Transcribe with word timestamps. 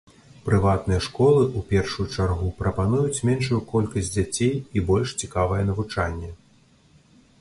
Прыватныя 0.45 1.01
школы 1.07 1.41
ў 1.41 1.59
першую 1.73 2.05
чаргу 2.15 2.49
прапануюць 2.61 3.23
меншую 3.29 3.59
колькасць 3.75 4.13
дзяцей 4.17 4.53
і 4.77 4.85
больш 4.89 5.15
цікавае 5.25 5.61
навучанне. 5.69 6.35